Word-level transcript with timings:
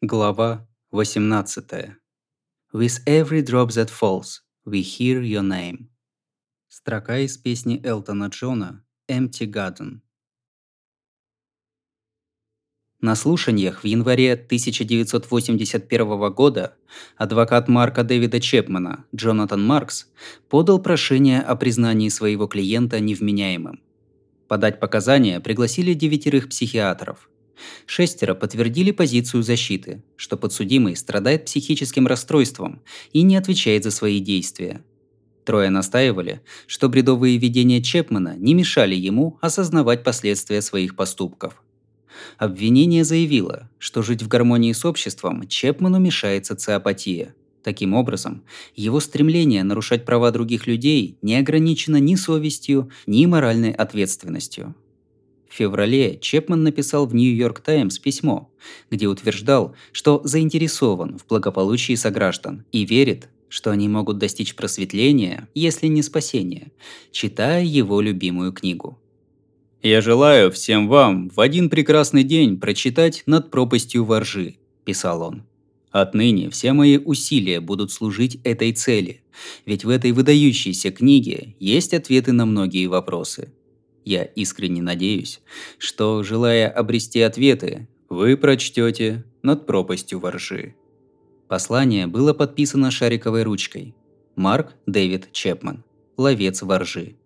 Глава 0.00 0.64
18. 0.92 1.96
With 2.72 3.00
every 3.04 3.42
drop 3.42 3.72
that 3.72 3.90
falls, 3.90 4.42
we 4.64 4.80
hear 4.80 5.20
your 5.20 5.42
name. 5.42 5.88
Строка 6.68 7.18
из 7.18 7.36
песни 7.36 7.80
Элтона 7.82 8.26
Джона 8.28 8.84
«Empty 9.08 9.50
Garden». 9.50 9.98
На 13.00 13.16
слушаниях 13.16 13.82
в 13.82 13.86
январе 13.88 14.34
1981 14.34 16.32
года 16.32 16.76
адвокат 17.16 17.66
Марка 17.66 18.04
Дэвида 18.04 18.38
Чепмана 18.38 19.04
Джонатан 19.12 19.66
Маркс 19.66 20.06
подал 20.48 20.80
прошение 20.80 21.40
о 21.40 21.56
признании 21.56 22.08
своего 22.08 22.46
клиента 22.46 23.00
невменяемым. 23.00 23.82
Подать 24.46 24.78
показания 24.78 25.40
пригласили 25.40 25.92
девятерых 25.92 26.48
психиатров– 26.48 27.28
Шестеро 27.86 28.34
подтвердили 28.34 28.90
позицию 28.90 29.42
защиты, 29.42 30.02
что 30.16 30.36
подсудимый 30.36 30.96
страдает 30.96 31.46
психическим 31.46 32.06
расстройством 32.06 32.82
и 33.12 33.22
не 33.22 33.36
отвечает 33.36 33.84
за 33.84 33.90
свои 33.90 34.20
действия. 34.20 34.82
Трое 35.44 35.70
настаивали, 35.70 36.42
что 36.66 36.88
бредовые 36.88 37.38
видения 37.38 37.82
Чепмана 37.82 38.36
не 38.36 38.52
мешали 38.52 38.94
ему 38.94 39.38
осознавать 39.40 40.04
последствия 40.04 40.60
своих 40.60 40.94
поступков. 40.94 41.62
Обвинение 42.36 43.04
заявило, 43.04 43.70
что 43.78 44.02
жить 44.02 44.22
в 44.22 44.28
гармонии 44.28 44.72
с 44.72 44.84
обществом 44.84 45.48
Чепману 45.48 45.98
мешает 45.98 46.46
социопатия. 46.46 47.34
Таким 47.62 47.94
образом, 47.94 48.44
его 48.76 49.00
стремление 49.00 49.64
нарушать 49.64 50.04
права 50.04 50.30
других 50.30 50.66
людей 50.66 51.16
не 51.22 51.36
ограничено 51.36 51.96
ни 51.96 52.14
совестью, 52.14 52.90
ни 53.06 53.26
моральной 53.26 53.72
ответственностью. 53.72 54.74
В 55.48 55.54
феврале 55.54 56.18
Чепман 56.20 56.62
написал 56.62 57.06
в 57.06 57.14
Нью-Йорк 57.14 57.60
Таймс 57.60 57.98
письмо, 57.98 58.50
где 58.90 59.06
утверждал, 59.06 59.74
что 59.92 60.20
заинтересован 60.24 61.18
в 61.18 61.26
благополучии 61.26 61.94
сограждан 61.94 62.64
и 62.70 62.84
верит, 62.84 63.28
что 63.48 63.70
они 63.70 63.88
могут 63.88 64.18
достичь 64.18 64.54
просветления, 64.54 65.48
если 65.54 65.86
не 65.86 66.02
спасения, 66.02 66.70
читая 67.12 67.64
его 67.64 68.00
любимую 68.02 68.52
книгу. 68.52 68.98
«Я 69.82 70.00
желаю 70.02 70.50
всем 70.50 70.86
вам 70.88 71.30
в 71.30 71.40
один 71.40 71.70
прекрасный 71.70 72.24
день 72.24 72.58
прочитать 72.58 73.22
«Над 73.26 73.50
пропастью 73.50 74.04
воржи»,– 74.04 74.56
писал 74.84 75.22
он. 75.22 75.44
Отныне 75.90 76.50
все 76.50 76.74
мои 76.74 76.98
усилия 76.98 77.60
будут 77.60 77.90
служить 77.90 78.38
этой 78.44 78.72
цели, 78.72 79.22
ведь 79.64 79.84
в 79.84 79.88
этой 79.88 80.12
выдающейся 80.12 80.90
книге 80.90 81.56
есть 81.58 81.94
ответы 81.94 82.32
на 82.32 82.44
многие 82.44 82.86
вопросы– 82.86 83.54
я 84.08 84.24
искренне 84.24 84.80
надеюсь, 84.80 85.40
что, 85.76 86.22
желая 86.22 86.70
обрести 86.70 87.20
ответы, 87.20 87.88
вы 88.08 88.38
прочтете 88.38 89.24
над 89.42 89.66
пропастью 89.66 90.18
воржи. 90.18 90.74
Послание 91.46 92.06
было 92.06 92.32
подписано 92.32 92.90
шариковой 92.90 93.42
ручкой. 93.42 93.94
Марк 94.34 94.72
Дэвид 94.86 95.30
Чепман. 95.32 95.84
Ловец 96.16 96.62
воржи. 96.62 97.16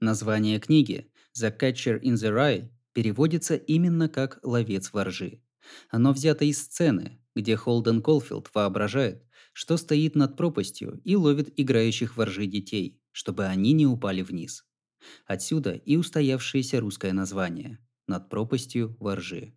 Название 0.00 0.58
книги 0.58 1.06
«The 1.40 1.56
Catcher 1.56 2.00
in 2.00 2.14
the 2.14 2.34
Rye» 2.34 2.68
переводится 2.92 3.54
именно 3.54 4.08
как 4.08 4.40
«Ловец 4.42 4.92
воржи». 4.92 5.40
Оно 5.88 6.12
взято 6.12 6.44
из 6.44 6.60
сцены, 6.60 7.20
где 7.36 7.54
Холден 7.54 8.02
Колфилд 8.02 8.50
воображает, 8.54 9.22
что 9.52 9.76
стоит 9.76 10.16
над 10.16 10.36
пропастью 10.36 11.00
и 11.04 11.14
ловит 11.14 11.52
играющих 11.56 12.16
воржи 12.16 12.46
детей, 12.46 13.00
чтобы 13.12 13.44
они 13.44 13.72
не 13.72 13.86
упали 13.86 14.22
вниз. 14.22 14.64
Отсюда 15.26 15.72
и 15.72 15.96
устоявшееся 15.96 16.80
русское 16.80 17.12
название 17.12 17.78
«Над 18.06 18.28
пропастью 18.28 18.96
воржи». 19.00 19.52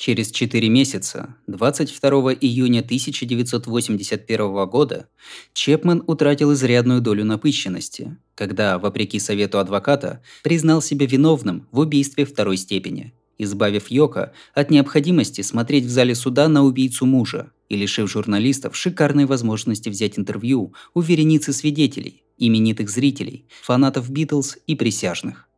Через 0.00 0.30
четыре 0.30 0.70
месяца, 0.70 1.36
22 1.46 2.32
июня 2.32 2.80
1981 2.80 4.66
года, 4.66 5.08
Чепман 5.52 6.02
утратил 6.06 6.54
изрядную 6.54 7.02
долю 7.02 7.26
напыщенности, 7.26 8.16
когда, 8.34 8.78
вопреки 8.78 9.18
совету 9.18 9.58
адвоката, 9.58 10.22
признал 10.42 10.80
себя 10.80 11.04
виновным 11.04 11.68
в 11.70 11.80
убийстве 11.80 12.24
второй 12.24 12.56
степени, 12.56 13.12
избавив 13.36 13.90
Йока 13.90 14.32
от 14.54 14.70
необходимости 14.70 15.42
смотреть 15.42 15.84
в 15.84 15.90
зале 15.90 16.14
суда 16.14 16.48
на 16.48 16.64
убийцу 16.64 17.04
мужа 17.04 17.52
и 17.70 17.76
лишив 17.76 18.10
журналистов 18.10 18.76
шикарной 18.76 19.24
возможности 19.24 19.88
взять 19.88 20.18
интервью 20.18 20.74
у 20.92 21.00
вереницы 21.00 21.54
свидетелей, 21.54 22.24
именитых 22.36 22.90
зрителей, 22.90 23.46
фанатов 23.62 24.10
Битлз 24.10 24.58
и 24.66 24.74
присяжных. 24.74 25.48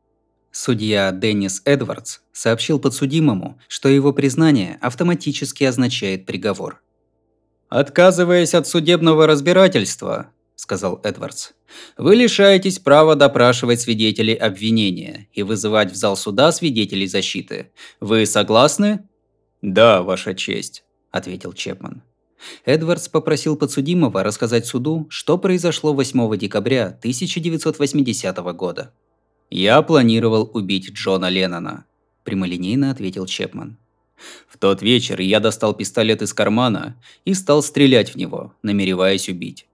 Судья 0.53 1.11
Деннис 1.13 1.63
Эдвардс 1.65 2.19
сообщил 2.33 2.79
подсудимому, 2.79 3.59
что 3.69 3.89
его 3.89 4.13
признание 4.13 4.79
автоматически 4.83 5.65
означает 5.65 6.27
приговор. 6.27 6.83
«Отказываясь 7.71 8.53
от 8.53 8.69
судебного 8.69 9.27
разбирательства»,– 9.27 10.31
сказал 10.57 11.01
Эдвардс,– 11.05 11.53
«вы 11.97 12.17
лишаетесь 12.17 12.79
права 12.79 13.15
допрашивать 13.15 13.81
свидетелей 13.81 14.35
обвинения 14.35 15.29
и 15.33 15.43
вызывать 15.43 15.91
в 15.91 15.97
зал 15.97 16.19
суда 16.19 16.53
свидетелей 16.53 17.07
защиты. 17.07 17.73
Вы 17.99 18.27
согласны?» 18.27 19.09
«Да, 19.63 20.03
Ваша 20.03 20.35
честь»,– 20.35 20.85
ответил 21.13 21.53
Чепман. 21.53 22.03
Эдвардс 22.65 23.09
попросил 23.09 23.57
подсудимого 23.57 24.25
рассказать 24.25 24.67
суду, 24.67 25.07
что 25.11 25.39
произошло 25.39 25.93
8 25.93 26.37
декабря 26.37 26.87
1980 26.87 28.37
года. 28.57 28.93
«Я 29.51 29.81
планировал 29.83 30.51
убить 30.53 30.91
Джона 30.91 31.29
Леннона»,– 31.29 31.85
прямолинейно 32.25 32.91
ответил 32.91 33.27
Чепман. 33.27 33.77
В 34.49 34.59
тот 34.59 34.83
вечер 34.83 35.21
я 35.21 35.39
достал 35.39 35.75
пистолет 35.75 36.23
из 36.23 36.35
кармана 36.35 36.97
и 37.25 37.35
стал 37.35 37.63
стрелять 37.63 38.15
в 38.15 38.17
него, 38.17 38.55
намереваясь 38.63 39.29
убить. 39.29 39.67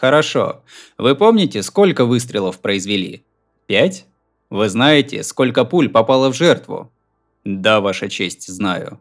Хорошо. 0.00 0.62
Вы 0.96 1.14
помните, 1.14 1.62
сколько 1.62 2.06
выстрелов 2.06 2.60
произвели? 2.60 3.22
Пять? 3.66 4.06
Вы 4.48 4.70
знаете, 4.70 5.22
сколько 5.22 5.66
пуль 5.66 5.90
попало 5.90 6.32
в 6.32 6.34
жертву? 6.34 6.90
Да, 7.44 7.82
ваша 7.82 8.08
честь, 8.08 8.48
знаю. 8.48 8.98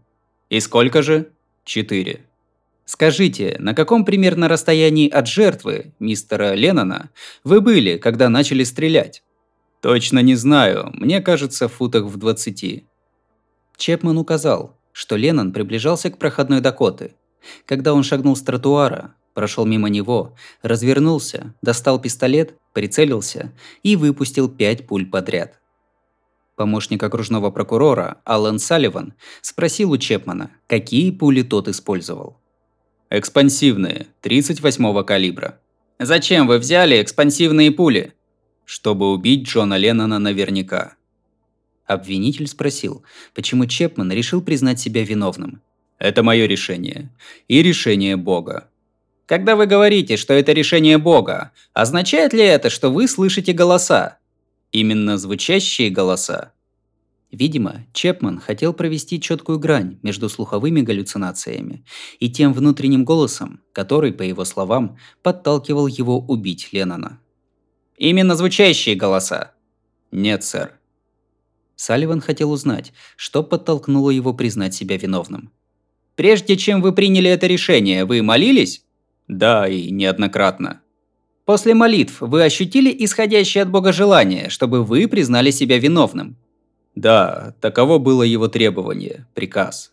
И 0.50 0.60
сколько 0.60 1.02
же? 1.02 1.32
Четыре. 1.70 2.22
Скажите, 2.86 3.56
на 3.60 3.76
каком 3.76 4.04
примерно 4.04 4.48
расстоянии 4.48 5.08
от 5.08 5.28
жертвы, 5.28 5.94
мистера 6.00 6.56
Леннона, 6.56 7.12
вы 7.44 7.62
были, 7.62 7.98
когда 7.98 8.28
начали 8.28 8.64
стрелять? 8.64 9.22
Точно 9.80 10.18
не 10.18 10.34
знаю, 10.34 10.90
мне 10.96 11.22
кажется, 11.22 11.68
в 11.68 11.74
футах 11.74 12.06
в 12.06 12.18
20. 12.18 12.86
Чепман 13.78 14.18
указал, 14.18 14.80
что 14.94 15.16
Леннон 15.16 15.54
приближался 15.54 16.10
к 16.10 16.18
проходной 16.18 16.60
Дакоты. 16.60 17.14
Когда 17.68 17.94
он 17.94 18.02
шагнул 18.02 18.36
с 18.36 18.42
тротуара, 18.42 19.14
прошел 19.36 19.64
мимо 19.68 19.90
него, 19.90 20.36
развернулся, 20.64 21.54
достал 21.62 22.02
пистолет, 22.02 22.56
прицелился 22.74 23.54
и 23.84 23.96
выпустил 23.96 24.50
пять 24.50 24.88
пуль 24.88 25.06
подряд. 25.06 25.60
Помощник 26.60 27.02
окружного 27.02 27.52
прокурора 27.52 28.18
Аллен 28.26 28.60
Салливан 28.60 29.14
спросил 29.40 29.92
у 29.92 29.98
Чепмана, 29.98 30.52
какие 30.68 31.10
пули 31.10 31.42
тот 31.42 31.70
использовал. 31.70 32.38
Экспансивные, 33.10 34.08
38-го 34.22 35.06
калибра. 35.06 35.62
Зачем 36.00 36.48
вы 36.48 36.58
взяли 36.58 37.02
экспансивные 37.02 37.72
пули? 37.72 38.14
Чтобы 38.66 39.14
убить 39.14 39.48
Джона 39.48 39.78
Леннона 39.78 40.20
наверняка. 40.20 40.96
Обвинитель 41.86 42.48
спросил, 42.48 43.06
почему 43.34 43.66
Чепман 43.66 44.12
решил 44.12 44.42
признать 44.42 44.82
себя 44.82 45.06
виновным. 45.06 45.62
Это 45.98 46.24
мое 46.24 46.46
решение. 46.46 47.10
И 47.48 47.64
решение 47.64 48.18
Бога. 48.18 48.70
Когда 49.28 49.56
вы 49.56 49.66
говорите, 49.66 50.18
что 50.18 50.34
это 50.34 50.52
решение 50.52 50.98
Бога, 50.98 51.54
означает 51.72 52.34
ли 52.34 52.44
это, 52.44 52.70
что 52.70 52.90
вы 52.90 53.08
слышите 53.08 53.54
голоса? 53.54 54.19
Именно 54.72 55.18
звучащие 55.18 55.90
голоса. 55.90 56.54
Видимо, 57.32 57.86
Чепман 57.94 58.40
хотел 58.40 58.74
провести 58.74 59.20
четкую 59.20 59.60
грань 59.60 60.00
между 60.04 60.30
слуховыми 60.30 60.82
галлюцинациями 60.82 61.86
и 62.20 62.30
тем 62.30 62.54
внутренним 62.54 63.06
голосом, 63.06 63.62
который, 63.72 64.14
по 64.14 64.24
его 64.24 64.46
словам, 64.46 64.98
подталкивал 65.22 65.88
его 65.88 66.20
убить 66.20 66.70
Леннона. 66.72 67.20
«Именно 67.98 68.36
звучащие 68.36 68.96
голоса!» 68.96 69.54
«Нет, 70.12 70.44
сэр». 70.44 70.74
Салливан 71.76 72.22
хотел 72.22 72.52
узнать, 72.52 72.94
что 73.16 73.44
подтолкнуло 73.44 74.10
его 74.10 74.34
признать 74.34 74.74
себя 74.74 74.98
виновным. 74.98 75.52
«Прежде 76.16 76.58
чем 76.58 76.82
вы 76.82 76.94
приняли 76.94 77.30
это 77.30 77.48
решение, 77.48 78.06
вы 78.06 78.22
молились?» 78.22 78.84
«Да, 79.28 79.68
и 79.68 79.92
неоднократно». 79.92 80.82
«После 81.50 81.74
молитв 81.74 82.22
вы 82.22 82.44
ощутили 82.44 82.96
исходящее 83.00 83.64
от 83.64 83.72
Бога 83.72 83.92
желание, 83.92 84.50
чтобы 84.50 84.84
вы 84.84 85.08
признали 85.08 85.50
себя 85.50 85.80
виновным?» 85.80 86.36
Да, 86.94 87.56
таково 87.60 87.98
было 87.98 88.22
его 88.22 88.48
требование, 88.48 89.26
приказ. 89.34 89.92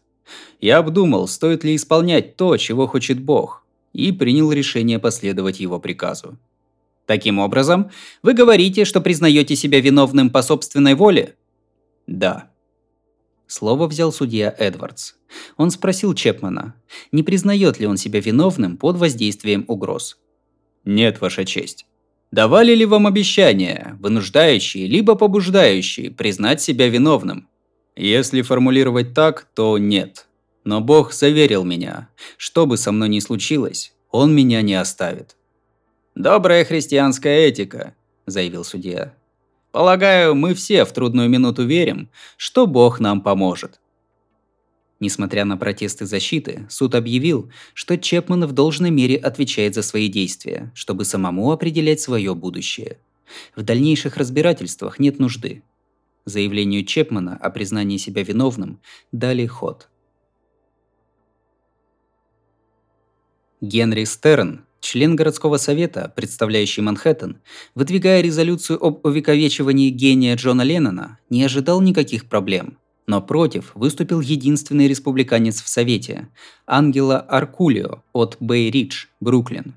Я 0.60 0.76
обдумал, 0.76 1.26
стоит 1.26 1.64
ли 1.64 1.74
исполнять 1.74 2.36
то, 2.36 2.58
чего 2.58 2.86
хочет 2.86 3.22
Бог, 3.22 3.64
и 3.94 4.12
принял 4.12 4.52
решение 4.52 4.98
последовать 4.98 5.58
его 5.58 5.80
приказу. 5.80 6.36
Таким 7.06 7.38
образом, 7.38 7.90
вы 8.22 8.34
говорите, 8.34 8.84
что 8.84 9.00
признаете 9.00 9.56
себя 9.56 9.80
виновным 9.80 10.28
по 10.28 10.42
собственной 10.42 10.92
воле? 10.92 11.36
Да. 12.06 12.50
Слово 13.46 13.86
взял 13.86 14.12
судья 14.12 14.54
Эдвардс. 14.58 15.14
Он 15.56 15.70
спросил 15.70 16.12
Чепмана, 16.12 16.74
не 17.12 17.22
признает 17.22 17.80
ли 17.80 17.86
он 17.86 17.96
себя 17.96 18.20
виновным 18.20 18.76
под 18.76 18.98
воздействием 18.98 19.64
угроз. 19.68 20.18
«Нет, 20.86 21.20
Ваша 21.20 21.44
честь. 21.44 21.84
Давали 22.30 22.74
ли 22.74 22.86
вам 22.86 23.06
обещания, 23.06 23.96
вынуждающие 24.00 24.86
либо 24.86 25.16
побуждающие 25.16 26.10
признать 26.10 26.60
себя 26.60 26.88
виновным? 26.88 27.48
Если 27.96 28.42
формулировать 28.42 29.12
так, 29.12 29.48
то 29.54 29.78
нет. 29.78 30.26
Но 30.64 30.80
Бог 30.80 31.12
заверил 31.12 31.64
меня, 31.64 32.08
что 32.36 32.66
бы 32.66 32.76
со 32.76 32.92
мной 32.92 33.08
ни 33.08 33.18
случилось, 33.18 33.94
Он 34.10 34.34
меня 34.34 34.62
не 34.62 34.74
оставит. 34.74 35.36
«Добрая 36.14 36.64
христианская 36.64 37.46
этика»,– 37.46 37.94
заявил 38.26 38.64
судья. 38.64 39.12
«Полагаю, 39.72 40.34
мы 40.34 40.54
все 40.54 40.84
в 40.84 40.92
трудную 40.92 41.28
минуту 41.28 41.64
верим, 41.64 42.10
что 42.36 42.66
Бог 42.66 43.00
нам 43.00 43.20
поможет». 43.20 43.80
Несмотря 44.98 45.44
на 45.44 45.58
протесты 45.58 46.06
защиты, 46.06 46.66
суд 46.70 46.94
объявил, 46.94 47.50
что 47.74 47.98
Чепман 47.98 48.46
в 48.46 48.52
должной 48.52 48.90
мере 48.90 49.16
отвечает 49.16 49.74
за 49.74 49.82
свои 49.82 50.08
действия, 50.08 50.72
чтобы 50.74 51.04
самому 51.04 51.52
определять 51.52 52.00
свое 52.00 52.34
будущее. 52.34 52.98
В 53.54 53.62
дальнейших 53.62 54.16
разбирательствах 54.16 54.98
нет 54.98 55.18
нужды. 55.18 55.62
Заявлению 56.24 56.84
Чепмана 56.84 57.36
о 57.36 57.50
признании 57.50 57.98
себя 57.98 58.22
виновным 58.22 58.80
дали 59.12 59.46
ход. 59.46 59.90
Генри 63.60 64.04
Стерн, 64.04 64.64
член 64.80 65.14
городского 65.14 65.58
совета, 65.58 66.12
представляющий 66.16 66.82
Манхэттен, 66.82 67.42
выдвигая 67.74 68.22
резолюцию 68.22 68.82
об 68.82 69.04
увековечивании 69.04 69.90
гения 69.90 70.36
Джона 70.36 70.62
Леннона, 70.62 71.18
не 71.28 71.44
ожидал 71.44 71.82
никаких 71.82 72.28
проблем– 72.28 72.78
но 73.06 73.22
против 73.22 73.72
выступил 73.74 74.20
единственный 74.20 74.88
республиканец 74.88 75.62
в 75.62 75.68
Совете– 75.68 76.28
Ангела 76.66 77.18
Аркулио 77.20 78.02
от 78.12 78.36
Бэй-Ридж, 78.40 79.06
Бруклин. 79.20 79.74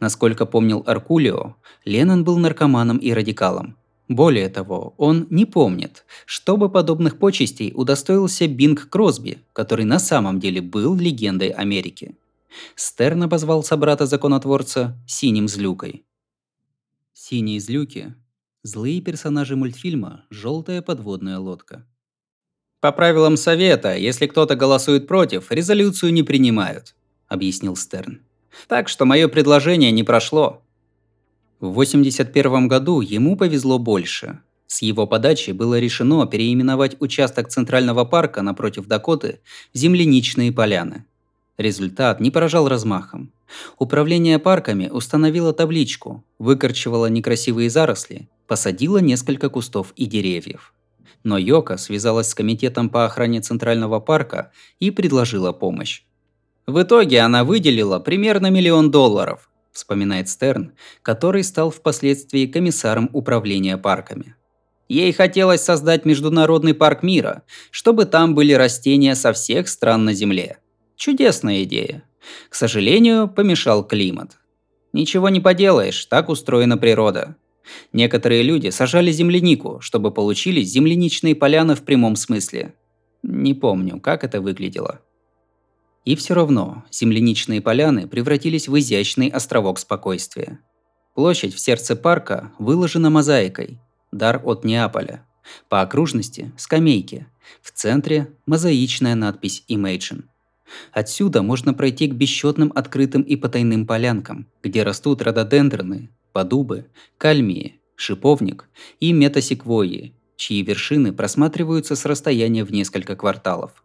Насколько 0.00 0.44
помнил 0.44 0.82
Аркулио, 0.86 1.56
Леннон 1.84 2.24
был 2.24 2.38
наркоманом 2.38 2.98
и 2.98 3.12
радикалом. 3.12 3.76
Более 4.08 4.48
того, 4.48 4.94
он 4.96 5.26
не 5.30 5.44
помнит, 5.44 6.04
чтобы 6.24 6.70
подобных 6.70 7.18
почестей 7.18 7.72
удостоился 7.74 8.46
Бинг 8.46 8.88
Кросби, 8.88 9.38
который 9.52 9.84
на 9.84 9.98
самом 9.98 10.40
деле 10.40 10.62
был 10.62 10.96
легендой 10.96 11.48
Америки. 11.48 12.16
Стерн 12.74 13.24
обозвал 13.24 13.62
собрата-законотворца 13.62 14.98
«синим 15.06 15.46
злюкой». 15.46 16.04
Синие 17.12 17.60
злюки– 17.60 18.14
злые 18.62 19.02
персонажи 19.02 19.56
мультфильма 19.56 20.24
«Желтая 20.30 20.80
подводная 20.80 21.38
лодка». 21.38 21.86
По 22.80 22.92
правилам 22.92 23.36
совета, 23.36 23.96
если 23.96 24.28
кто-то 24.28 24.54
голосует 24.54 25.08
против, 25.08 25.50
резолюцию 25.50 26.12
не 26.12 26.22
принимают, 26.22 26.94
объяснил 27.26 27.74
Стерн. 27.74 28.20
Так 28.68 28.88
что 28.88 29.04
мое 29.04 29.26
предложение 29.26 29.90
не 29.90 30.04
прошло. 30.04 30.62
В 31.58 31.72
81 31.72 32.68
году 32.68 33.00
ему 33.00 33.36
повезло 33.36 33.80
больше. 33.80 34.38
С 34.68 34.82
его 34.82 35.08
подачи 35.08 35.50
было 35.50 35.80
решено 35.80 36.24
переименовать 36.26 36.96
участок 37.00 37.48
Центрального 37.48 38.04
парка 38.04 38.42
напротив 38.42 38.86
Дакоты 38.86 39.40
в 39.74 39.78
земляничные 39.78 40.52
поляны. 40.52 41.04
Результат 41.56 42.20
не 42.20 42.30
поражал 42.30 42.68
размахом. 42.68 43.32
Управление 43.80 44.38
парками 44.38 44.88
установило 44.88 45.52
табличку, 45.52 46.22
выкорчевало 46.38 47.06
некрасивые 47.06 47.70
заросли, 47.70 48.28
посадило 48.46 48.98
несколько 48.98 49.48
кустов 49.48 49.92
и 49.96 50.06
деревьев 50.06 50.72
но 51.24 51.38
Йока 51.38 51.76
связалась 51.76 52.28
с 52.28 52.34
комитетом 52.34 52.88
по 52.88 53.04
охране 53.04 53.40
Центрального 53.40 54.00
парка 54.00 54.52
и 54.78 54.90
предложила 54.90 55.52
помощь. 55.52 56.02
В 56.66 56.82
итоге 56.82 57.20
она 57.20 57.44
выделила 57.44 57.98
примерно 57.98 58.50
миллион 58.50 58.90
долларов, 58.90 59.50
вспоминает 59.72 60.28
Стерн, 60.28 60.72
который 61.02 61.44
стал 61.44 61.70
впоследствии 61.70 62.46
комиссаром 62.46 63.08
управления 63.12 63.78
парками. 63.78 64.34
Ей 64.88 65.12
хотелось 65.12 65.62
создать 65.62 66.04
международный 66.04 66.74
парк 66.74 67.02
мира, 67.02 67.42
чтобы 67.70 68.06
там 68.06 68.34
были 68.34 68.54
растения 68.54 69.14
со 69.14 69.32
всех 69.32 69.68
стран 69.68 70.04
на 70.04 70.14
Земле. 70.14 70.58
Чудесная 70.96 71.62
идея. 71.64 72.04
К 72.48 72.54
сожалению, 72.54 73.28
помешал 73.28 73.86
климат. 73.86 74.38
Ничего 74.92 75.28
не 75.28 75.40
поделаешь, 75.40 76.06
так 76.06 76.28
устроена 76.28 76.78
природа. 76.78 77.36
Некоторые 77.92 78.42
люди 78.42 78.68
сажали 78.68 79.10
землянику, 79.10 79.80
чтобы 79.80 80.10
получились 80.10 80.70
земляничные 80.70 81.34
поляны 81.34 81.74
в 81.74 81.82
прямом 81.82 82.16
смысле. 82.16 82.74
Не 83.22 83.54
помню, 83.54 84.00
как 84.00 84.24
это 84.24 84.40
выглядело. 84.40 85.00
И 86.04 86.16
все 86.16 86.34
равно 86.34 86.84
земляничные 86.90 87.60
поляны 87.60 88.06
превратились 88.06 88.68
в 88.68 88.78
изящный 88.78 89.28
островок 89.28 89.78
спокойствия. 89.78 90.60
Площадь 91.14 91.54
в 91.54 91.58
сердце 91.58 91.96
парка 91.96 92.52
выложена 92.58 93.10
мозаикой. 93.10 93.78
Дар 94.12 94.40
от 94.44 94.64
Неаполя. 94.64 95.26
По 95.68 95.80
окружности– 95.80 96.52
скамейки. 96.56 97.26
В 97.60 97.72
центре– 97.72 98.32
мозаичная 98.46 99.14
надпись 99.14 99.64
«Imagine». 99.68 100.24
Отсюда 100.92 101.42
можно 101.42 101.74
пройти 101.74 102.06
к 102.06 102.14
бесчетным 102.14 102.72
открытым 102.74 103.22
и 103.22 103.36
потайным 103.36 103.86
полянкам, 103.86 104.46
где 104.62 104.82
растут 104.82 105.22
рододендроны, 105.22 106.10
подубы, 106.32 106.86
кальмии, 107.16 107.80
шиповник 107.96 108.68
и 109.00 109.12
метасеквойи, 109.12 110.14
чьи 110.36 110.62
вершины 110.62 111.12
просматриваются 111.12 111.96
с 111.96 112.04
расстояния 112.04 112.64
в 112.64 112.72
несколько 112.72 113.16
кварталов. 113.16 113.84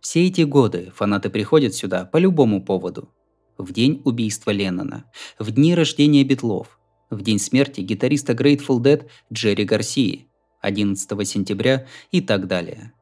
Все 0.00 0.26
эти 0.26 0.42
годы 0.42 0.92
фанаты 0.94 1.30
приходят 1.30 1.74
сюда 1.74 2.04
по 2.04 2.18
любому 2.18 2.62
поводу. 2.62 3.08
В 3.56 3.72
день 3.72 4.02
убийства 4.04 4.50
Леннона, 4.50 5.04
в 5.38 5.50
дни 5.50 5.74
рождения 5.74 6.24
Битлов, 6.24 6.78
в 7.10 7.22
день 7.22 7.38
смерти 7.38 7.80
гитариста 7.80 8.32
Grateful 8.32 8.80
Dead 8.80 9.08
Джерри 9.32 9.64
Гарсии, 9.64 10.28
11 10.60 11.28
сентября 11.28 11.86
и 12.10 12.20
так 12.20 12.46
далее. 12.46 12.92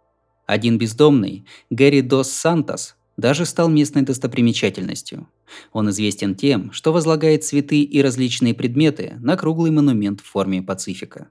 Один 0.46 0.79
бездомный, 0.79 1.46
Гэри 1.70 2.02
Дос 2.02 2.31
Сантос, 2.31 2.96
даже 3.16 3.44
стал 3.44 3.68
местной 3.68 4.02
достопримечательностью. 4.02 5.28
Он 5.72 5.90
известен 5.90 6.34
тем, 6.34 6.72
что 6.72 6.92
возлагает 6.92 7.44
цветы 7.44 7.82
и 7.82 8.02
различные 8.02 8.54
предметы 8.54 9.16
на 9.20 9.36
круглый 9.36 9.70
монумент 9.70 10.20
в 10.20 10.24
форме 10.24 10.62
Пацифика. 10.62 11.28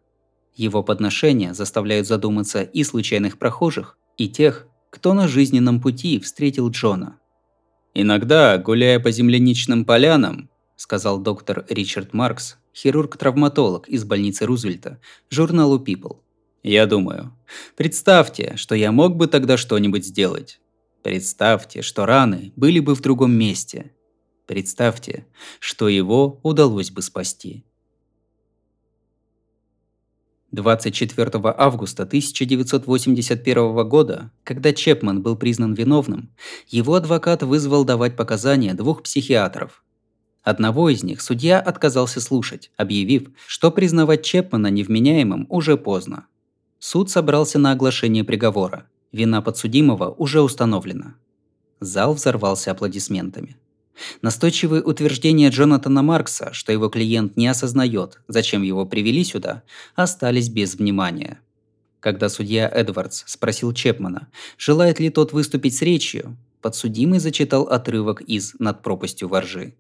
Его 0.56 0.84
подношения 0.84 1.54
заставляют 1.54 2.08
задуматься 2.08 2.62
и 2.62 2.84
случайных 2.84 3.38
прохожих, 3.38 3.98
и 4.18 4.30
тех, 4.30 4.68
кто 4.90 5.14
на 5.14 5.28
жизненном 5.28 5.82
пути 5.82 6.20
встретил 6.20 6.70
Джона. 6.70 7.18
«Иногда, 7.94 8.58
гуляя 8.58 9.00
по 9.00 9.12
земляничным 9.12 9.84
полянам»,– 9.86 10.50
сказал 10.76 11.20
доктор 11.20 11.66
Ричард 11.70 12.14
Маркс, 12.14 12.58
хирург-травматолог 12.76 13.88
из 13.90 14.04
больницы 14.06 14.46
Рузвельта, 14.46 15.00
журналу 15.30 15.84
People. 15.84 16.20
«Я 16.64 16.86
думаю, 16.86 17.36
представьте, 17.76 18.54
что 18.56 18.76
я 18.76 18.92
мог 18.92 19.16
бы 19.16 19.28
тогда 19.28 19.58
что-нибудь 19.58 20.06
сделать. 20.06 20.61
Представьте, 21.04 21.82
что 21.82 22.06
раны 22.06 22.54
были 22.56 22.80
бы 22.80 22.94
в 22.94 23.02
другом 23.02 23.32
месте. 23.32 23.92
Представьте, 24.46 25.26
что 25.60 25.90
его 25.90 26.40
удалось 26.44 26.92
бы 26.92 27.02
спасти. 27.02 27.66
24 30.52 31.32
августа 31.58 32.04
1981 32.04 33.88
года, 33.88 34.32
когда 34.44 34.74
Чепман 34.74 35.22
был 35.22 35.38
признан 35.38 35.74
виновным, 35.74 36.30
его 36.68 36.96
адвокат 36.96 37.42
вызвал 37.42 37.86
давать 37.86 38.18
показания 38.18 38.74
двух 38.74 39.02
психиатров. 39.04 39.84
Одного 40.44 40.90
из 40.90 41.04
них 41.04 41.22
судья 41.22 41.60
отказался 41.60 42.20
слушать, 42.20 42.70
объявив, 42.76 43.30
что 43.48 43.72
признавать 43.72 44.24
Чепмана 44.24 44.68
невменяемым 44.68 45.48
уже 45.50 45.78
поздно. 45.78 46.28
Суд 46.80 47.10
собрался 47.10 47.58
на 47.58 47.72
оглашение 47.72 48.24
приговора. 48.24 48.88
Вина 49.12 49.42
подсудимого 49.42 50.10
уже 50.12 50.42
установлена. 50.42 51.16
Зал 51.80 52.14
взорвался 52.14 52.72
аплодисментами. 52.72 53.58
Настойчивые 54.22 54.82
утверждения 54.82 55.50
Джонатана 55.50 56.02
Маркса, 56.02 56.54
что 56.54 56.72
его 56.72 56.90
клиент 56.90 57.38
не 57.38 57.48
осознает, 57.48 58.22
зачем 58.28 58.62
его 58.62 58.86
привели 58.86 59.24
сюда, 59.24 59.64
остались 59.96 60.50
без 60.50 60.76
внимания. 60.76 61.40
Когда 62.00 62.30
судья 62.30 62.68
Эдвардс 62.68 63.24
спросил 63.28 63.74
Чепмана, 63.74 64.28
желает 64.58 65.00
ли 65.00 65.10
тот 65.10 65.34
выступить 65.34 65.76
с 65.76 65.82
речью, 65.82 66.38
подсудимый 66.62 67.20
зачитал 67.20 67.64
отрывок 67.64 68.22
из 68.22 68.56
«Над 68.60 68.82
пропастью 68.82 69.28
воржи». 69.28 69.76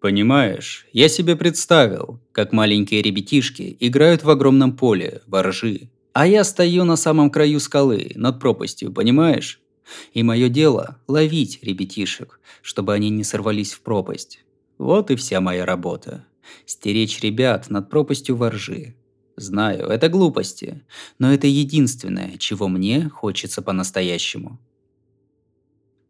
«Понимаешь, 0.00 0.86
я 0.92 1.08
себе 1.08 1.34
представил, 1.34 2.20
как 2.32 2.52
маленькие 2.52 3.02
ребятишки 3.02 3.76
играют 3.80 4.22
в 4.22 4.30
огромном 4.30 4.76
поле, 4.76 5.22
воржи, 5.26 5.90
а 6.12 6.26
я 6.26 6.44
стою 6.44 6.84
на 6.84 6.96
самом 6.96 7.30
краю 7.30 7.60
скалы, 7.60 8.12
над 8.14 8.40
пропастью, 8.40 8.92
понимаешь? 8.92 9.60
И 10.12 10.22
мое 10.22 10.48
дело– 10.48 10.98
ловить 11.08 11.60
ребятишек, 11.62 12.40
чтобы 12.62 12.94
они 12.94 13.10
не 13.10 13.24
сорвались 13.24 13.72
в 13.72 13.80
пропасть. 13.80 14.40
Вот 14.78 15.10
и 15.10 15.16
вся 15.16 15.40
моя 15.40 15.66
работа. 15.66 16.26
Стеречь 16.66 17.20
ребят 17.20 17.70
над 17.70 17.90
пропастью 17.90 18.36
воржи. 18.36 18.94
Знаю, 19.36 19.86
это 19.86 20.08
глупости, 20.08 20.82
но 21.18 21.32
это 21.32 21.46
единственное, 21.46 22.36
чего 22.38 22.68
мне 22.68 23.08
хочется 23.08 23.62
по-настоящему. 23.62 24.60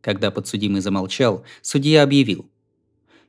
Когда 0.01 0.31
подсудимый 0.31 0.81
замолчал, 0.81 1.45
судья 1.63 2.03
объявил. 2.03 2.51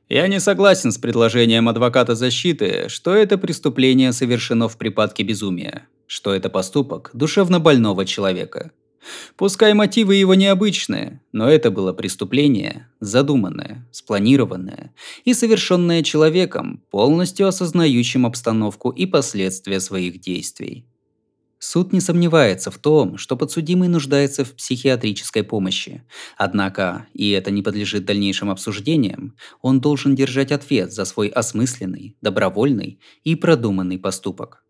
Я 0.08 0.26
не 0.28 0.40
согласен 0.40 0.90
с 0.90 0.98
предложением 0.98 1.68
адвоката 1.68 2.14
защиты, 2.14 2.88
что 2.88 3.14
это 3.14 3.38
преступление 3.38 4.12
совершено 4.12 4.68
в 4.68 4.76
припадке 4.76 5.22
безумия, 5.22 5.86
что 6.06 6.34
это 6.34 6.48
поступок 6.48 7.10
душевно 7.12 7.60
больного 7.60 8.04
человека. 8.04 8.72
Пускай 9.36 9.74
мотивы 9.74 10.14
его 10.14 10.34
необычные, 10.34 11.20
но 11.32 11.48
это 11.48 11.70
было 11.70 11.92
преступление, 11.92 12.88
задуманное, 13.00 13.88
спланированное 13.90 14.94
и 15.24 15.34
совершенное 15.34 16.02
человеком, 16.02 16.84
полностью 16.90 17.48
осознающим 17.48 18.26
обстановку 18.26 18.90
и 18.90 19.06
последствия 19.06 19.80
своих 19.80 20.20
действий. 20.20 20.86
Суд 21.64 21.92
не 21.92 22.00
сомневается 22.00 22.72
в 22.72 22.78
том, 22.78 23.18
что 23.18 23.36
подсудимый 23.36 23.86
нуждается 23.86 24.44
в 24.44 24.50
психиатрической 24.52 25.44
помощи. 25.44 26.02
Однако, 26.36 27.06
и 27.14 27.30
это 27.30 27.52
не 27.52 27.62
подлежит 27.62 28.04
дальнейшим 28.04 28.50
обсуждениям, 28.50 29.36
он 29.60 29.80
должен 29.80 30.16
держать 30.16 30.50
ответ 30.50 30.92
за 30.92 31.04
свой 31.04 31.28
осмысленный, 31.28 32.16
добровольный 32.20 32.98
и 33.22 33.36
продуманный 33.36 33.98
поступок. 33.98 34.64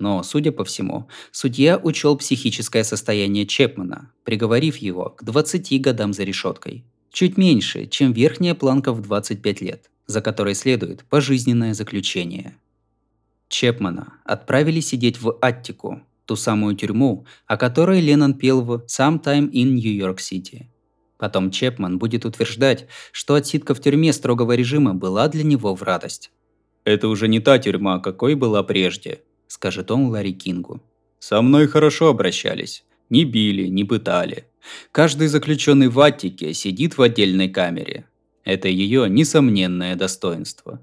Но, 0.00 0.22
судя 0.22 0.50
по 0.50 0.64
всему, 0.64 1.08
судья 1.30 1.78
учел 1.78 2.16
психическое 2.16 2.84
состояние 2.84 3.46
Чепмана, 3.46 4.10
приговорив 4.24 4.78
его 4.78 5.10
к 5.10 5.22
20 5.22 5.80
годам 5.82 6.14
за 6.14 6.24
решеткой. 6.24 6.84
Чуть 7.12 7.36
меньше, 7.36 7.86
чем 7.86 8.12
верхняя 8.12 8.54
планка 8.54 8.94
в 8.94 9.02
25 9.02 9.60
лет, 9.60 9.90
за 10.06 10.22
которой 10.22 10.54
следует 10.54 11.04
пожизненное 11.04 11.74
заключение. 11.74 12.56
Чепмана 13.48 14.14
отправили 14.24 14.80
сидеть 14.80 15.20
в 15.20 15.36
Аттику, 15.42 16.00
ту 16.24 16.34
самую 16.34 16.76
тюрьму, 16.76 17.26
о 17.46 17.58
которой 17.58 18.00
Леннон 18.00 18.32
пел 18.34 18.62
в 18.62 18.86
«Sometime 18.86 19.50
in 19.50 19.74
New 19.74 19.92
York 19.92 20.18
City». 20.18 20.68
Потом 21.18 21.50
Чепман 21.50 21.98
будет 21.98 22.24
утверждать, 22.24 22.86
что 23.12 23.34
отсидка 23.34 23.74
в 23.74 23.80
тюрьме 23.82 24.14
строгого 24.14 24.52
режима 24.52 24.94
была 24.94 25.28
для 25.28 25.44
него 25.44 25.74
в 25.74 25.82
радость. 25.82 26.30
«Это 26.84 27.08
уже 27.08 27.28
не 27.28 27.40
та 27.40 27.58
тюрьма, 27.58 27.98
какой 27.98 28.34
была 28.34 28.62
прежде»,– 28.62 29.20
скажет 29.50 29.90
он 29.90 30.06
Ларри 30.06 30.32
Кингу. 30.32 30.80
«Со 31.18 31.42
мной 31.42 31.66
хорошо 31.66 32.06
обращались. 32.08 32.84
Не 33.10 33.24
били, 33.24 33.66
не 33.66 33.84
пытали. 33.84 34.46
Каждый 34.92 35.26
заключенный 35.26 35.88
в 35.88 35.98
Аттике 35.98 36.54
сидит 36.54 36.96
в 36.96 37.02
отдельной 37.02 37.48
камере. 37.48 38.06
Это 38.44 38.68
ее 38.68 39.10
несомненное 39.10 39.96
достоинство». 39.96 40.80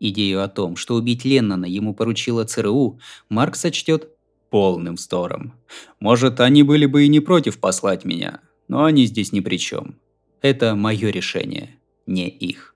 Идею 0.00 0.42
о 0.42 0.48
том, 0.48 0.74
что 0.74 0.96
убить 0.96 1.24
Леннона 1.24 1.66
ему 1.66 1.94
поручила 1.94 2.44
ЦРУ, 2.44 2.98
Марк 3.28 3.54
сочтет 3.54 4.08
полным 4.50 4.96
вздором. 4.96 5.54
Может, 6.00 6.40
они 6.40 6.64
были 6.64 6.86
бы 6.86 7.04
и 7.04 7.08
не 7.08 7.20
против 7.20 7.58
послать 7.60 8.04
меня, 8.04 8.40
но 8.66 8.84
они 8.84 9.06
здесь 9.06 9.30
ни 9.30 9.38
при 9.38 9.56
чем. 9.56 10.00
Это 10.42 10.74
мое 10.74 11.10
решение, 11.10 11.78
не 12.06 12.28
их. 12.28 12.73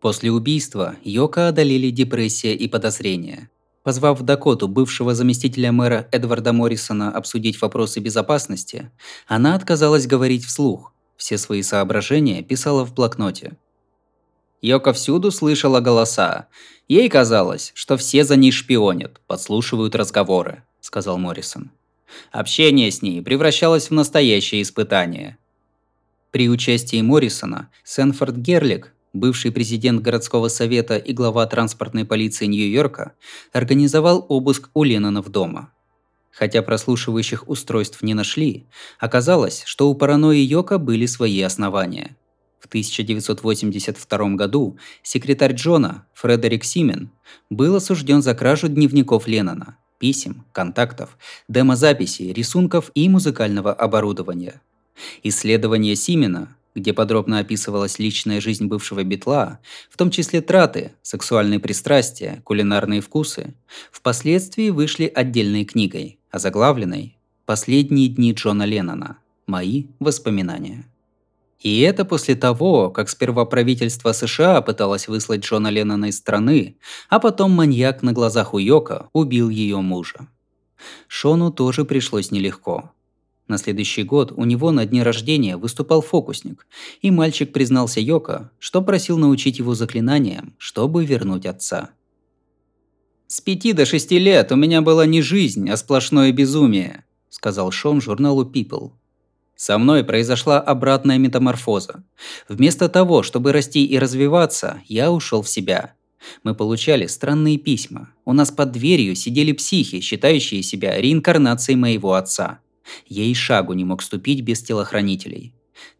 После 0.00 0.30
убийства 0.30 0.96
Йока 1.02 1.48
одолели 1.48 1.90
депрессия 1.90 2.54
и 2.54 2.68
подозрения. 2.68 3.50
Позвав 3.82 4.20
в 4.20 4.22
Дакоту 4.22 4.68
бывшего 4.68 5.14
заместителя 5.14 5.72
мэра 5.72 6.08
Эдварда 6.12 6.52
Моррисона 6.52 7.10
обсудить 7.10 7.60
вопросы 7.60 8.00
безопасности, 8.00 8.90
она 9.26 9.54
отказалась 9.54 10.06
говорить 10.06 10.44
вслух. 10.44 10.92
Все 11.16 11.36
свои 11.36 11.62
соображения 11.62 12.42
писала 12.42 12.84
в 12.84 12.94
блокноте. 12.94 13.56
Йока 14.62 14.92
всюду 14.92 15.30
слышала 15.30 15.80
голоса. 15.80 16.48
Ей 16.86 17.08
казалось, 17.08 17.72
что 17.74 17.96
все 17.96 18.24
за 18.24 18.36
ней 18.36 18.52
шпионят, 18.52 19.20
подслушивают 19.26 19.94
разговоры, 19.94 20.64
сказал 20.80 21.18
Моррисон. 21.18 21.70
Общение 22.30 22.90
с 22.90 23.02
ней 23.02 23.22
превращалось 23.22 23.90
в 23.90 23.94
настоящее 23.94 24.62
испытание. 24.62 25.38
При 26.30 26.48
участии 26.48 27.00
Моррисона 27.00 27.70
Сенфорд 27.84 28.36
Герлик, 28.36 28.94
бывший 29.12 29.52
президент 29.52 30.02
городского 30.02 30.48
совета 30.48 30.96
и 30.96 31.12
глава 31.12 31.46
транспортной 31.46 32.04
полиции 32.04 32.46
Нью-Йорка, 32.46 33.12
организовал 33.52 34.24
обыск 34.28 34.70
у 34.74 34.84
Леннона 34.84 35.22
дома. 35.22 35.72
Хотя 36.30 36.62
прослушивающих 36.62 37.48
устройств 37.48 38.02
не 38.02 38.14
нашли, 38.14 38.66
оказалось, 38.98 39.62
что 39.64 39.90
у 39.90 39.94
паранойи 39.94 40.40
Йока 40.40 40.78
были 40.78 41.06
свои 41.06 41.40
основания– 41.42 42.16
в 42.60 42.66
1982 42.66 44.28
году 44.30 44.78
секретарь 45.02 45.54
Джона, 45.54 46.06
Фредерик 46.12 46.64
Симен, 46.64 47.10
был 47.50 47.76
осужден 47.76 48.20
за 48.20 48.34
кражу 48.34 48.68
дневников 48.68 49.28
Леннона, 49.28 49.76
писем, 49.98 50.44
контактов, 50.52 51.16
демозаписей, 51.48 52.32
рисунков 52.32 52.90
и 52.94 53.08
музыкального 53.08 53.72
оборудования. 53.72 54.60
Исследование 55.22 55.94
Симена, 55.94 56.56
где 56.74 56.92
подробно 56.92 57.38
описывалась 57.38 57.98
личная 57.98 58.40
жизнь 58.40 58.66
бывшего 58.66 59.02
битла, 59.02 59.60
в 59.90 59.96
том 59.96 60.10
числе 60.10 60.40
траты, 60.40 60.92
сексуальные 61.02 61.60
пристрастия, 61.60 62.40
кулинарные 62.44 63.00
вкусы, 63.00 63.54
впоследствии 63.90 64.70
вышли 64.70 65.10
отдельной 65.12 65.64
книгой, 65.64 66.18
озаглавленной 66.30 67.16
«Последние 67.46 68.08
дни 68.08 68.32
Джона 68.32 68.64
Леннона. 68.64 69.18
Мои 69.46 69.86
воспоминания». 69.98 70.84
И 71.60 71.80
это 71.80 72.04
после 72.04 72.36
того, 72.36 72.90
как 72.90 73.08
сперва 73.08 73.44
правительство 73.44 74.12
США 74.12 74.60
пыталось 74.62 75.08
выслать 75.08 75.40
Джона 75.40 75.68
Леннона 75.68 76.06
из 76.06 76.18
страны, 76.18 76.78
а 77.08 77.18
потом 77.18 77.50
маньяк 77.50 78.02
на 78.02 78.12
глазах 78.12 78.54
у 78.54 78.58
Йока 78.58 79.08
убил 79.12 79.48
ее 79.48 79.78
мужа. 79.80 80.28
Шону 81.08 81.50
тоже 81.50 81.84
пришлось 81.84 82.30
нелегко. 82.30 82.92
На 83.48 83.56
следующий 83.56 84.02
год 84.02 84.32
у 84.36 84.44
него 84.44 84.70
на 84.70 84.84
дне 84.84 85.02
рождения 85.02 85.56
выступал 85.56 86.02
фокусник, 86.02 86.66
и 87.00 87.10
мальчик 87.10 87.50
признался 87.50 87.98
Йока, 87.98 88.50
что 88.58 88.82
просил 88.82 89.16
научить 89.16 89.58
его 89.58 89.74
заклинаниям, 89.74 90.54
чтобы 90.58 91.06
вернуть 91.06 91.46
отца. 91.46 91.90
«С 93.26 93.40
пяти 93.40 93.72
до 93.72 93.86
шести 93.86 94.18
лет 94.18 94.52
у 94.52 94.56
меня 94.56 94.82
была 94.82 95.06
не 95.06 95.22
жизнь, 95.22 95.68
а 95.70 95.78
сплошное 95.78 96.30
безумие»,– 96.32 97.04
сказал 97.30 97.70
Шон 97.70 98.02
журналу 98.02 98.44
People. 98.44 98.92
Со 99.56 99.76
мной 99.78 100.04
произошла 100.04 100.60
обратная 100.60 101.18
метаморфоза. 101.18 102.04
Вместо 102.48 102.88
того, 102.88 103.22
чтобы 103.22 103.52
расти 103.52 103.84
и 103.84 103.98
развиваться, 103.98 104.82
я 104.86 105.10
ушел 105.10 105.42
в 105.42 105.48
себя. 105.48 105.94
Мы 106.44 106.54
получали 106.54 107.06
странные 107.06 107.58
письма. 107.58 108.12
У 108.24 108.32
нас 108.32 108.50
под 108.50 108.72
дверью 108.72 109.14
сидели 109.16 109.52
психи, 109.52 110.00
считающие 110.00 110.62
себя 110.62 111.00
реинкарнацией 111.00 111.76
моего 111.76 112.14
отца. 112.14 112.60
И 113.06 113.34
шагу 113.34 113.72
не 113.72 113.84
мог 113.84 114.02
ступить 114.02 114.42
без 114.42 114.62
телохранителей. 114.62 115.54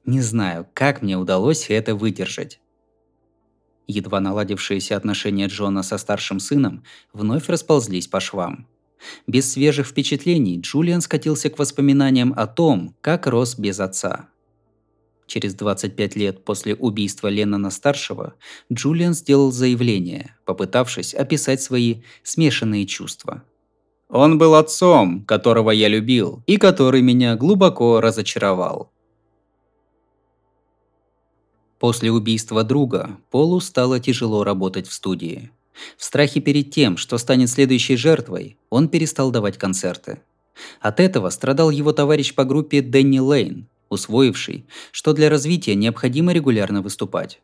Не 0.04 0.20
знаю, 0.20 0.66
как 0.74 1.02
мне 1.02 1.16
удалось 1.16 1.70
это 1.70 1.94
выдержать. 1.94 2.60
Едва 3.86 4.20
наладившиеся 4.20 4.96
отношения 4.96 5.46
Джона 5.46 5.82
со 5.82 5.98
старшим 5.98 6.40
сыном 6.40 6.84
вновь 7.12 7.48
расползлись 7.48 8.06
по 8.06 8.20
швам. 8.20 8.66
Без 9.26 9.52
свежих 9.52 9.86
впечатлений 9.86 10.60
Джулиан 10.60 11.00
скатился 11.00 11.50
к 11.50 11.58
воспоминаниям 11.58 12.34
о 12.36 12.46
том, 12.46 12.96
как 13.00 13.26
рос 13.26 13.58
без 13.58 13.80
отца. 13.80 14.28
Через 15.26 15.54
25 15.54 16.16
лет 16.16 16.44
после 16.44 16.74
убийства 16.74 17.28
Леннона-старшего 17.28 18.34
Джулиан 18.72 19.14
сделал 19.14 19.52
заявление, 19.52 20.34
попытавшись 20.44 21.14
описать 21.14 21.62
свои 21.62 22.02
смешанные 22.22 22.86
чувства. 22.86 23.44
«Он 24.08 24.38
был 24.38 24.54
отцом, 24.54 25.24
которого 25.24 25.70
я 25.70 25.88
любил, 25.88 26.42
и 26.46 26.56
который 26.56 27.02
меня 27.02 27.36
глубоко 27.36 28.00
разочаровал». 28.00 28.90
После 31.78 32.10
убийства 32.10 32.64
друга 32.64 33.18
Полу 33.30 33.60
стало 33.60 34.00
тяжело 34.00 34.42
работать 34.44 34.88
в 34.88 34.92
студии. 34.92 35.50
В 35.96 36.04
страхе 36.04 36.40
перед 36.40 36.70
тем, 36.70 36.96
что 36.96 37.18
станет 37.18 37.50
следующей 37.50 37.96
жертвой, 37.96 38.56
он 38.68 38.88
перестал 38.88 39.30
давать 39.30 39.58
концерты. 39.58 40.20
От 40.80 41.00
этого 41.00 41.30
страдал 41.30 41.70
его 41.70 41.92
товарищ 41.92 42.34
по 42.34 42.44
группе 42.44 42.82
Дэнни 42.82 43.20
Лейн, 43.20 43.68
усвоивший, 43.88 44.66
что 44.90 45.12
для 45.12 45.30
развития 45.30 45.74
необходимо 45.74 46.32
регулярно 46.32 46.82
выступать. 46.82 47.40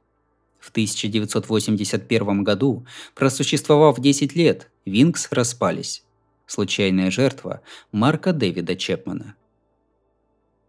В 0.59 0.71
1981 0.71 2.43
году, 2.43 2.87
просуществовав 3.15 4.01
10 4.01 4.35
лет, 4.35 4.71
Винкс 4.87 5.29
распались. 5.31 6.04
Случайная 6.47 7.11
жертва 7.11 7.61
Марка 7.93 8.33
Дэвида 8.33 8.77
Чепмана. 8.77 9.35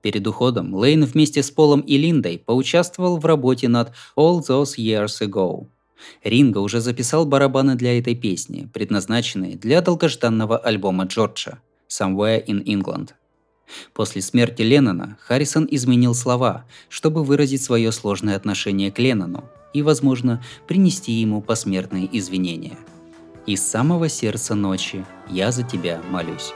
Перед 0.01 0.25
уходом 0.27 0.73
Лейн 0.73 1.03
вместе 1.05 1.41
с 1.41 1.51
Полом 1.51 1.81
и 1.81 1.97
Линдой 1.97 2.37
поучаствовал 2.37 3.17
в 3.17 3.25
работе 3.25 3.67
над 3.67 3.91
All 4.15 4.39
Those 4.39 4.77
Years 4.77 5.21
Ago– 5.21 5.67
Ринго 6.23 6.59
уже 6.59 6.81
записал 6.81 7.25
барабаны 7.25 7.75
для 7.75 7.97
этой 7.97 8.15
песни, 8.15 8.69
предназначенные 8.73 9.55
для 9.55 9.81
долгожданного 9.81 10.57
альбома 10.57 11.05
Джорджа 11.05 11.59
«Somewhere 11.89 12.45
in 12.45 12.63
England». 12.65 13.11
После 13.93 14.21
смерти 14.21 14.61
Леннона 14.61 15.17
Харрисон 15.21 15.67
изменил 15.69 16.13
слова, 16.13 16.65
чтобы 16.87 17.23
выразить 17.23 17.63
свое 17.63 17.91
сложное 17.91 18.35
отношение 18.35 18.91
к 18.91 18.99
Леннону 18.99 19.43
и, 19.73 19.81
возможно, 19.81 20.43
принести 20.67 21.13
ему 21.13 21.41
посмертные 21.41 22.07
извинения. 22.17 22.77
Из 23.45 23.63
самого 23.63 24.09
сердца 24.09 24.55
ночи 24.55 25.05
я 25.29 25.51
за 25.51 25.61
тебя 25.61 26.01
молюсь. 26.09 26.51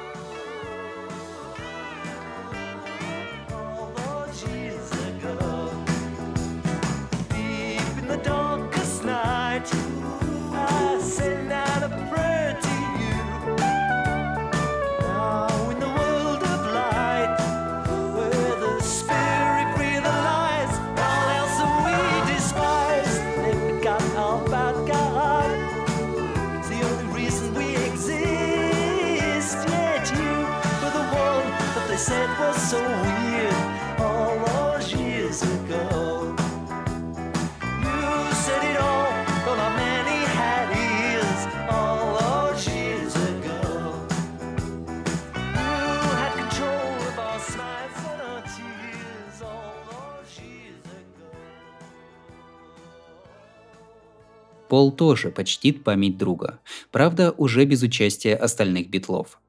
Пол 54.70 54.92
тоже 54.92 55.32
почтит 55.32 55.84
память 55.84 56.18
друга, 56.18 56.60
правда 56.92 57.34
уже 57.38 57.66
без 57.66 57.82
участия 57.82 58.36
остальных 58.36 58.90
битлов. 58.90 59.42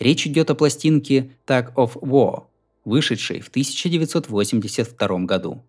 Речь 0.00 0.26
идет 0.26 0.50
о 0.50 0.56
пластинке 0.56 1.30
«Tag 1.46 1.72
of 1.74 1.92
War», 2.00 2.46
вышедшей 2.84 3.40
в 3.40 3.48
1982 3.48 5.18
году. 5.20 5.62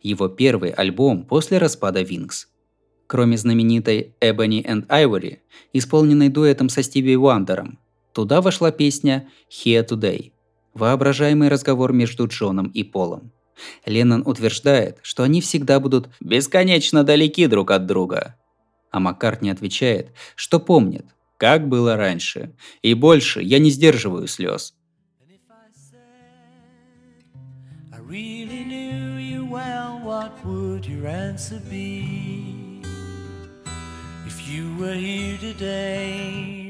Его 0.00 0.28
первый 0.28 0.70
альбом 0.70 1.24
после 1.24 1.58
распада 1.58 2.02
Wings. 2.02 2.46
Кроме 3.08 3.36
знаменитой 3.36 4.14
«Ebony 4.20 4.64
and 4.64 4.86
Ivory», 4.86 5.38
исполненной 5.72 6.28
дуэтом 6.28 6.68
со 6.68 6.84
Стиви 6.84 7.16
Уандером, 7.16 7.80
туда 8.12 8.40
вошла 8.40 8.70
песня 8.70 9.28
«Here 9.50 9.84
Today», 9.84 10.30
воображаемый 10.72 11.48
разговор 11.48 11.92
между 11.92 12.28
Джоном 12.28 12.68
и 12.68 12.84
Полом. 12.84 13.32
Леннон 13.86 14.22
утверждает, 14.24 14.98
что 15.02 15.24
они 15.24 15.40
всегда 15.40 15.80
будут 15.80 16.10
бесконечно 16.20 17.02
далеки 17.02 17.48
друг 17.48 17.72
от 17.72 17.86
друга, 17.86 18.36
а 18.92 19.00
Маккартни 19.00 19.50
отвечает, 19.50 20.12
что 20.36 20.60
помнит, 20.60 21.06
как 21.38 21.66
было 21.66 21.96
раньше, 21.96 22.54
и 22.82 22.94
больше 22.94 23.42
я 23.42 23.58
не 23.58 23.70
сдерживаю 23.70 24.28
слез. 24.28 24.74
you 34.52 34.76
were 34.76 34.92
here 34.92 35.38
today 35.38 36.61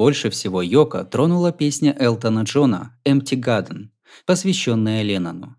Больше 0.00 0.30
всего 0.30 0.62
Йока 0.62 1.04
тронула 1.04 1.52
песня 1.52 1.94
Элтона 2.00 2.44
Джона 2.44 2.96
«Empty 3.04 3.38
Garden», 3.38 3.90
посвященная 4.24 5.02
Леннону. 5.02 5.56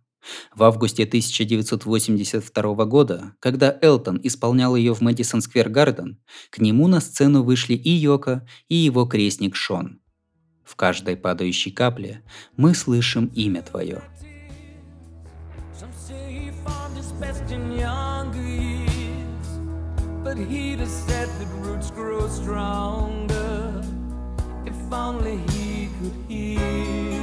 В 0.55 0.63
августе 0.63 1.03
1982 1.03 2.85
года, 2.85 3.35
когда 3.39 3.77
Элтон 3.83 4.19
исполнял 4.23 4.75
ее 4.75 4.95
в 4.95 5.01
Мэдисон 5.01 5.43
Сквер 5.43 5.69
Гарден, 5.69 6.17
к 6.49 6.57
нему 6.57 6.87
на 6.87 7.01
сцену 7.01 7.43
вышли 7.43 7.75
и 7.75 7.91
Йока, 7.91 8.47
и 8.67 8.73
его 8.73 9.05
крестник 9.05 9.55
Шон. 9.55 9.99
В 10.63 10.75
каждой 10.75 11.17
падающей 11.17 11.71
капле 11.71 12.23
мы 12.57 12.73
слышим 12.73 13.27
имя 13.35 13.61
твое. 13.61 14.01
But 20.23 20.37
he'd 20.37 20.79
have 20.79 20.87
said 20.87 21.27
that 21.39 21.47
roots 21.61 21.89
grow 21.91 22.27
stronger 22.29 23.21
if 23.25 23.30
only 24.93 25.37
he 25.51 25.89
could 25.99 26.13
hear. 26.27 27.20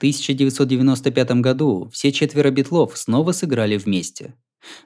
1995 0.00 1.30
году 1.42 1.90
все 1.92 2.10
четверо 2.10 2.50
битлов 2.50 2.96
снова 2.96 3.32
сыграли 3.32 3.76
вместе. 3.76 4.34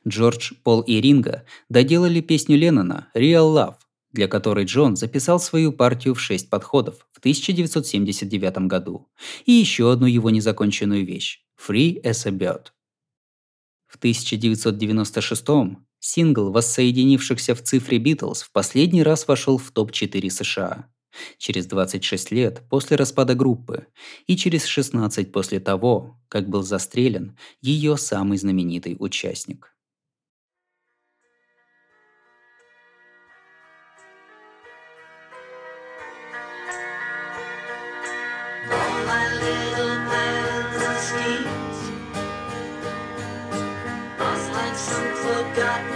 Джордж, 0.07 0.55
Пол 0.65 0.81
и 0.81 1.01
Ринга 1.01 1.45
доделали 1.69 2.21
песню 2.21 2.57
Леннона 2.57 3.09
«Real 3.15 3.55
Love», 3.55 3.77
для 4.11 4.27
которой 4.27 4.65
Джон 4.65 4.97
записал 4.97 5.39
свою 5.39 5.73
партию 5.73 6.15
в 6.15 6.21
шесть 6.21 6.51
подходов 6.51 7.07
в 7.13 7.21
1979 7.21 8.67
году, 8.67 9.09
и 9.47 9.53
еще 9.53 9.93
одну 9.93 10.07
его 10.07 10.31
незаконченную 10.31 11.07
вещь 11.07 11.45
«Free 11.65 12.03
as 12.03 12.27
a 12.27 12.33
Bird». 12.33 12.73
В 13.87 13.97
1996 13.97 15.47
сингл 16.01 16.51
воссоединившихся 16.51 17.55
в 17.55 17.63
цифре 17.63 17.99
Битлз 17.99 18.43
в 18.43 18.51
последний 18.51 19.05
раз 19.05 19.29
вошел 19.29 19.59
в 19.59 19.71
топ-4 19.71 20.29
США. 20.29 20.89
Через 21.39 21.67
26 21.67 22.31
лет 22.31 22.63
после 22.69 22.97
распада 22.97 23.35
группы 23.35 23.87
и 24.27 24.37
через 24.37 24.65
16 24.65 25.33
после 25.33 25.61
того, 25.61 26.19
как 26.29 26.49
был 26.49 26.63
застрелен 26.63 27.37
ее 27.61 27.97
самый 27.97 28.39
знаменитый 28.39 28.97
участник. 28.99 29.75
forgotten 45.55 45.94